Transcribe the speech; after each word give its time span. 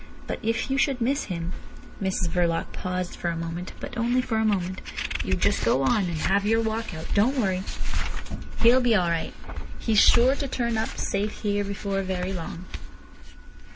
But 0.25 0.39
if 0.41 0.71
you 0.71 0.79
should 0.79 0.99
miss 0.99 1.25
him—" 1.25 1.51
Mrs 2.01 2.27
Verloc 2.29 2.73
paused 2.73 3.15
for 3.15 3.27
a 3.29 3.35
moment, 3.37 3.73
but 3.79 3.95
only 3.95 4.19
for 4.19 4.37
a 4.37 4.43
moment. 4.43 4.81
"You 5.23 5.35
just 5.35 5.63
go 5.63 5.83
on, 5.83 6.05
and 6.05 6.17
have 6.17 6.43
your 6.43 6.59
walk 6.59 6.95
out. 6.95 7.05
Don't 7.13 7.37
worry. 7.37 7.61
He'll 8.63 8.81
be 8.81 8.95
all 8.95 9.09
right. 9.11 9.35
He's 9.77 9.99
sure 9.99 10.33
to 10.37 10.47
turn 10.47 10.75
up 10.75 10.89
safe 10.97 11.41
here 11.41 11.63
before 11.63 12.01
very 12.01 12.33
long." 12.33 12.65